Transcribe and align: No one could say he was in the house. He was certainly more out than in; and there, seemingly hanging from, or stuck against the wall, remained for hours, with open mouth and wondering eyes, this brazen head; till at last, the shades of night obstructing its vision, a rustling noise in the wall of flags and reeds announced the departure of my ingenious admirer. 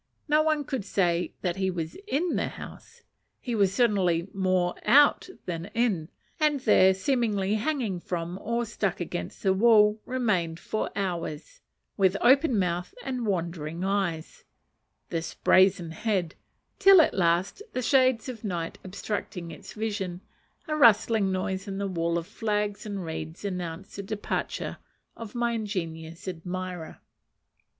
No 0.27 0.41
one 0.41 0.63
could 0.63 0.83
say 0.83 1.31
he 1.55 1.69
was 1.69 1.93
in 2.07 2.35
the 2.35 2.47
house. 2.47 3.03
He 3.39 3.53
was 3.53 3.71
certainly 3.71 4.27
more 4.33 4.73
out 4.83 5.29
than 5.45 5.65
in; 5.75 6.09
and 6.39 6.59
there, 6.61 6.95
seemingly 6.95 7.53
hanging 7.53 7.99
from, 7.99 8.39
or 8.41 8.65
stuck 8.65 8.99
against 8.99 9.43
the 9.43 9.53
wall, 9.53 10.01
remained 10.07 10.59
for 10.59 10.89
hours, 10.95 11.61
with 11.97 12.17
open 12.19 12.57
mouth 12.57 12.95
and 13.03 13.27
wondering 13.27 13.83
eyes, 13.83 14.43
this 15.11 15.35
brazen 15.35 15.91
head; 15.91 16.33
till 16.79 16.99
at 16.99 17.13
last, 17.13 17.61
the 17.73 17.83
shades 17.83 18.27
of 18.27 18.43
night 18.43 18.79
obstructing 18.83 19.51
its 19.51 19.73
vision, 19.73 20.21
a 20.67 20.75
rustling 20.75 21.31
noise 21.31 21.67
in 21.67 21.77
the 21.77 21.87
wall 21.87 22.17
of 22.17 22.25
flags 22.25 22.87
and 22.87 23.05
reeds 23.05 23.45
announced 23.45 23.97
the 23.97 24.01
departure 24.01 24.77
of 25.15 25.35
my 25.35 25.51
ingenious 25.51 26.27
admirer. 26.27 26.97